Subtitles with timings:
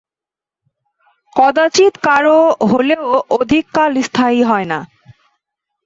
[1.35, 2.39] কদাচিৎ কারও
[2.71, 3.05] হলেও
[3.39, 4.79] অধিক কাল স্থায়ী হয় না।